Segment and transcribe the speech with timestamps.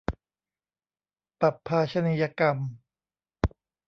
[1.39, 2.57] ปัพพาชนียกรรม